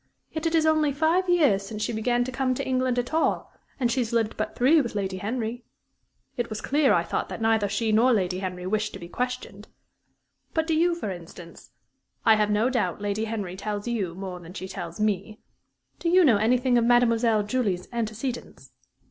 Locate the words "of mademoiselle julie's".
16.79-17.87